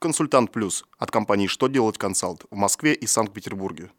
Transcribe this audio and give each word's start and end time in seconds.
Консультант 0.00 0.50
Плюс 0.50 0.86
от 0.98 1.10
компании 1.10 1.46
«Что 1.46 1.66
делать 1.66 1.98
консалт» 1.98 2.46
в 2.50 2.56
Москве 2.56 2.94
и 2.94 3.06
Санкт-Петербурге. 3.06 3.90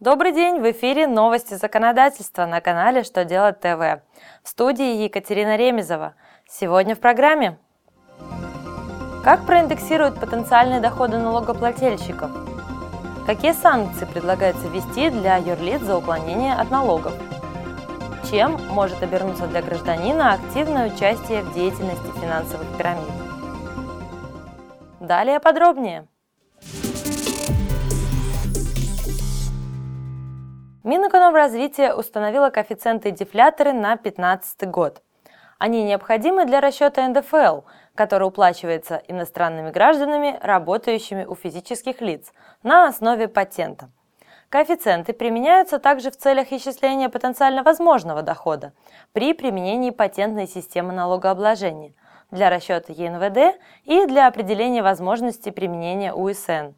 Добрый 0.00 0.32
день! 0.32 0.60
В 0.60 0.70
эфире 0.70 1.06
новости 1.06 1.54
законодательства 1.54 2.44
на 2.44 2.60
канале 2.60 3.04
«Что 3.04 3.24
делать 3.24 3.58
ТВ». 3.60 4.02
В 4.42 4.48
студии 4.48 5.02
Екатерина 5.02 5.56
Ремезова. 5.56 6.14
Сегодня 6.46 6.94
в 6.94 7.00
программе 7.00 7.58
Как 9.24 9.46
проиндексируют 9.46 10.20
потенциальные 10.20 10.80
доходы 10.80 11.16
налогоплательщиков? 11.16 12.55
Какие 13.26 13.54
санкции 13.54 14.04
предлагается 14.04 14.68
ввести 14.68 15.10
для 15.10 15.36
юрлиц 15.36 15.80
за 15.80 15.98
уклонение 15.98 16.54
от 16.54 16.70
налогов? 16.70 17.12
Чем 18.30 18.52
может 18.68 19.02
обернуться 19.02 19.48
для 19.48 19.62
гражданина 19.62 20.34
активное 20.34 20.94
участие 20.94 21.42
в 21.42 21.52
деятельности 21.52 22.06
финансовых 22.20 22.68
пирамид? 22.78 23.10
Далее 25.00 25.40
подробнее. 25.40 26.06
Минэкономразвитие 30.84 31.94
установило 31.94 32.50
коэффициенты 32.50 33.08
и 33.08 33.12
дефляторы 33.12 33.72
на 33.72 33.96
2015 33.96 34.70
год. 34.70 35.02
Они 35.58 35.84
необходимы 35.84 36.44
для 36.44 36.60
расчета 36.60 37.08
НДФЛ, 37.08 37.60
который 37.94 38.28
уплачивается 38.28 39.02
иностранными 39.08 39.70
гражданами, 39.70 40.38
работающими 40.42 41.24
у 41.24 41.34
физических 41.34 42.02
лиц, 42.02 42.32
на 42.62 42.86
основе 42.88 43.26
патента. 43.26 43.90
Коэффициенты 44.50 45.12
применяются 45.12 45.78
также 45.78 46.10
в 46.10 46.16
целях 46.16 46.52
исчисления 46.52 47.08
потенциально 47.08 47.62
возможного 47.62 48.22
дохода 48.22 48.74
при 49.12 49.32
применении 49.32 49.90
патентной 49.90 50.46
системы 50.46 50.92
налогообложения 50.92 51.94
для 52.30 52.50
расчета 52.50 52.92
ЕНВД 52.92 53.58
и 53.84 54.06
для 54.06 54.28
определения 54.28 54.82
возможности 54.82 55.50
применения 55.50 56.12
УСН. 56.12 56.74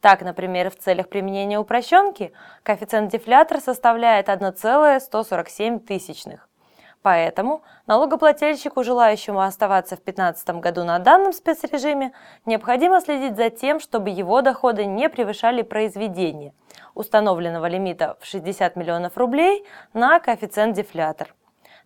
Так, 0.00 0.22
например, 0.22 0.70
в 0.70 0.76
целях 0.76 1.08
применения 1.08 1.58
упрощенки 1.58 2.32
коэффициент 2.62 3.10
дефлятор 3.10 3.60
составляет 3.60 4.28
1,147 4.28 5.80
тысячных. 5.80 6.48
Поэтому 7.02 7.62
налогоплательщику, 7.86 8.84
желающему 8.84 9.40
оставаться 9.40 9.96
в 9.96 10.04
2015 10.04 10.60
году 10.60 10.84
на 10.84 10.98
данном 11.00 11.32
спецрежиме, 11.32 12.12
необходимо 12.46 13.00
следить 13.00 13.36
за 13.36 13.50
тем, 13.50 13.80
чтобы 13.80 14.10
его 14.10 14.40
доходы 14.40 14.84
не 14.84 15.08
превышали 15.08 15.62
произведение 15.62 16.54
установленного 16.94 17.66
лимита 17.66 18.16
в 18.20 18.26
60 18.26 18.76
миллионов 18.76 19.16
рублей 19.16 19.64
на 19.92 20.20
коэффициент 20.20 20.76
дефлятор, 20.76 21.34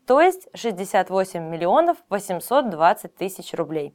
то 0.06 0.20
есть 0.20 0.48
68 0.54 1.42
миллионов 1.42 1.96
820 2.10 3.16
тысяч 3.16 3.54
рублей. 3.54 3.94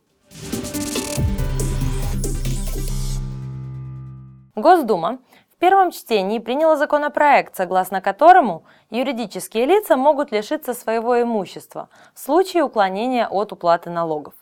Госдума 4.55 5.19
первом 5.61 5.91
чтении 5.91 6.39
приняла 6.39 6.75
законопроект, 6.75 7.55
согласно 7.55 8.01
которому 8.01 8.63
юридические 8.89 9.67
лица 9.67 9.95
могут 9.95 10.31
лишиться 10.31 10.73
своего 10.73 11.21
имущества 11.21 11.87
в 12.15 12.19
случае 12.19 12.63
уклонения 12.63 13.27
от 13.27 13.51
уплаты 13.51 13.91
налогов. 13.91 14.33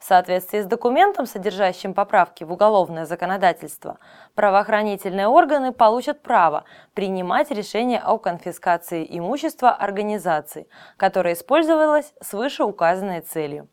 В 0.00 0.04
соответствии 0.04 0.62
с 0.62 0.66
документом, 0.66 1.26
содержащим 1.26 1.92
поправки 1.92 2.42
в 2.42 2.52
уголовное 2.52 3.04
законодательство, 3.04 3.98
правоохранительные 4.34 5.28
органы 5.28 5.72
получат 5.72 6.22
право 6.22 6.64
принимать 6.94 7.50
решение 7.50 8.00
о 8.00 8.16
конфискации 8.16 9.06
имущества 9.10 9.72
организации, 9.72 10.66
которое 10.96 11.34
использовалось 11.34 12.14
с 12.22 12.32
вышеуказанной 12.32 13.20
целью. 13.20 13.68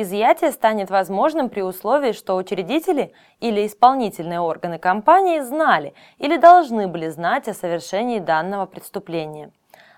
Изъятие 0.00 0.52
станет 0.52 0.90
возможным 0.90 1.48
при 1.48 1.60
условии, 1.60 2.12
что 2.12 2.36
учредители 2.36 3.12
или 3.40 3.66
исполнительные 3.66 4.38
органы 4.38 4.78
компании 4.78 5.40
знали 5.40 5.92
или 6.18 6.36
должны 6.36 6.86
были 6.86 7.08
знать 7.08 7.48
о 7.48 7.52
совершении 7.52 8.20
данного 8.20 8.66
преступления. 8.66 9.50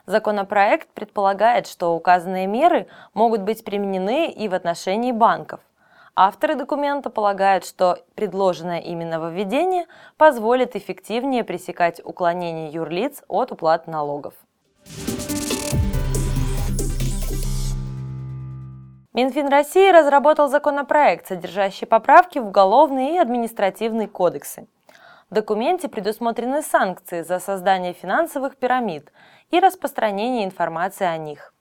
Законопроект 0.06 0.88
предполагает, 0.94 1.66
что 1.66 1.94
указанные 1.94 2.46
меры 2.46 2.86
могут 3.12 3.42
быть 3.42 3.62
применены 3.62 4.30
и 4.30 4.48
в 4.48 4.54
отношении 4.54 5.12
банков. 5.12 5.60
Авторы 6.16 6.54
документа 6.54 7.10
полагают, 7.10 7.66
что 7.66 7.98
предложенное 8.14 8.80
именно 8.80 9.18
нововведение 9.18 9.84
позволит 10.16 10.76
эффективнее 10.76 11.44
пресекать 11.44 12.00
уклонение 12.02 12.70
юрлиц 12.70 13.22
от 13.28 13.52
уплаты 13.52 13.90
налогов. 13.90 14.32
Минфин 19.20 19.48
России 19.48 19.92
разработал 19.92 20.48
законопроект, 20.48 21.26
содержащий 21.26 21.86
поправки 21.86 22.38
в 22.38 22.46
уголовные 22.46 23.16
и 23.16 23.18
административные 23.18 24.08
кодексы. 24.08 24.66
В 25.28 25.34
документе 25.34 25.88
предусмотрены 25.88 26.62
санкции 26.62 27.20
за 27.20 27.38
создание 27.38 27.92
финансовых 27.92 28.56
пирамид 28.56 29.12
и 29.50 29.60
распространение 29.60 30.46
информации 30.46 31.04
о 31.04 31.18
них. 31.18 31.52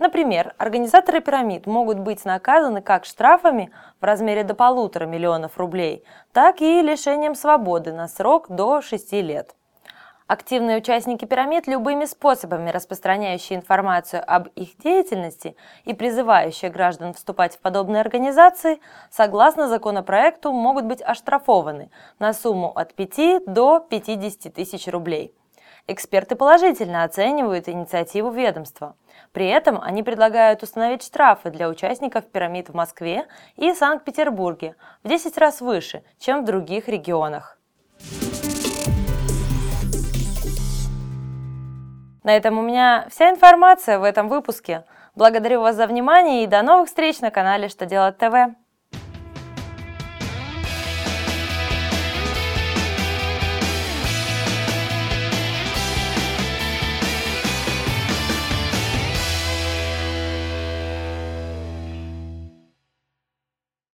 Например, 0.00 0.56
организаторы 0.58 1.20
пирамид 1.20 1.66
могут 1.66 2.00
быть 2.00 2.24
наказаны 2.24 2.82
как 2.82 3.04
штрафами 3.04 3.70
в 4.00 4.04
размере 4.04 4.42
до 4.42 4.54
полутора 4.54 5.06
миллионов 5.06 5.56
рублей, 5.56 6.02
так 6.32 6.62
и 6.62 6.82
лишением 6.82 7.36
свободы 7.36 7.92
на 7.92 8.08
срок 8.08 8.48
до 8.48 8.82
6 8.82 9.12
лет. 9.12 9.54
Активные 10.26 10.78
участники 10.78 11.26
пирамид 11.26 11.66
любыми 11.66 12.06
способами 12.06 12.70
распространяющие 12.70 13.58
информацию 13.58 14.24
об 14.26 14.48
их 14.54 14.78
деятельности 14.78 15.54
и 15.84 15.92
призывающие 15.92 16.70
граждан 16.70 17.12
вступать 17.12 17.56
в 17.56 17.58
подобные 17.58 18.00
организации, 18.00 18.80
согласно 19.10 19.68
законопроекту, 19.68 20.50
могут 20.50 20.86
быть 20.86 21.02
оштрафованы 21.02 21.90
на 22.18 22.32
сумму 22.32 22.72
от 22.74 22.94
5 22.94 23.44
до 23.44 23.80
50 23.80 24.54
тысяч 24.54 24.88
рублей. 24.88 25.34
Эксперты 25.88 26.36
положительно 26.36 27.04
оценивают 27.04 27.68
инициативу 27.68 28.30
ведомства. 28.30 28.96
При 29.32 29.46
этом 29.46 29.78
они 29.78 30.02
предлагают 30.02 30.62
установить 30.62 31.02
штрафы 31.02 31.50
для 31.50 31.68
участников 31.68 32.24
пирамид 32.24 32.70
в 32.70 32.74
Москве 32.74 33.26
и 33.56 33.74
Санкт-Петербурге 33.74 34.76
в 35.02 35.08
10 35.08 35.36
раз 35.36 35.60
выше, 35.60 36.02
чем 36.18 36.40
в 36.40 36.44
других 36.46 36.88
регионах. 36.88 37.58
На 42.24 42.36
этом 42.36 42.58
у 42.58 42.62
меня 42.62 43.06
вся 43.10 43.30
информация 43.30 43.98
в 43.98 44.02
этом 44.02 44.28
выпуске. 44.28 44.84
Благодарю 45.14 45.60
вас 45.60 45.76
за 45.76 45.86
внимание 45.86 46.42
и 46.42 46.48
до 46.48 46.62
новых 46.62 46.88
встреч 46.88 47.20
на 47.20 47.30
канале 47.30 47.68
«Что 47.68 47.86
делать 47.86 48.16
ТВ». 48.16 48.56